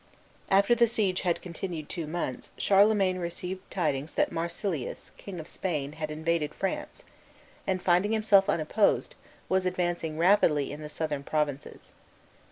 After 0.49 0.73
the 0.73 0.87
siege 0.87 1.21
had 1.21 1.43
continued 1.43 1.87
two 1.87 2.07
months 2.07 2.49
Charlemagne 2.57 3.19
received 3.19 3.69
tidings 3.69 4.13
that 4.13 4.31
Marsilius, 4.31 5.11
king 5.15 5.39
of 5.39 5.47
Spain, 5.47 5.91
had 5.91 6.09
invaded 6.09 6.55
France, 6.55 7.03
and, 7.67 7.79
finding 7.83 8.11
himself 8.11 8.49
unopposed, 8.49 9.13
was 9.47 9.67
advancing 9.67 10.17
rapidly 10.17 10.71
in 10.71 10.81
the 10.81 10.89
Southern 10.89 11.21
provinces. 11.21 11.93